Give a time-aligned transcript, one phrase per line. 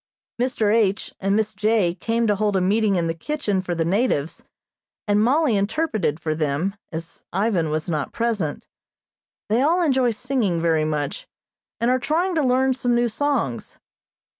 [0.41, 0.73] Mr.
[0.73, 1.13] H.
[1.19, 1.93] and Miss J.
[1.93, 4.43] came to hold a meeting in the kitchen for the natives,
[5.07, 8.65] and Mollie interpreted for them, as Ivan was not present.
[9.47, 11.27] They all enjoy singing very much,
[11.79, 13.77] and are trying to learn some new songs.